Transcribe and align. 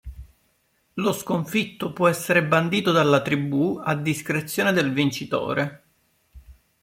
Lo 0.95 1.13
sconfitto 1.13 1.93
può 1.93 2.07
essere 2.07 2.43
bandito 2.43 2.91
dalla 2.91 3.21
tribù, 3.21 3.79
a 3.85 3.93
discrezione 3.95 4.71
del 4.71 4.91
vincitore. 4.91 5.83